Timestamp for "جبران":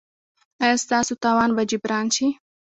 1.71-2.05